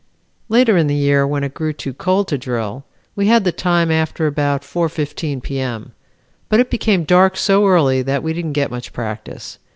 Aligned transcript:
Later 0.49 0.77
in 0.77 0.87
the 0.87 0.95
year 0.95 1.27
when 1.27 1.43
it 1.43 1.53
grew 1.53 1.73
too 1.73 1.93
cold 1.93 2.27
to 2.29 2.37
drill, 2.39 2.85
we 3.15 3.27
had 3.27 3.43
the 3.43 3.51
time 3.51 3.91
after 3.91 4.25
about 4.25 4.63
4:15 4.63 5.43
P. 5.43 5.59
M., 5.59 5.91
but 6.49 6.59
it 6.59 6.71
became 6.71 7.03
dark 7.03 7.37
so 7.37 7.67
early 7.67 8.01
that 8.01 8.23
we 8.23 8.33
didn't 8.33 8.53
get 8.53 8.71
much 8.71 8.93
practice. 8.93 9.59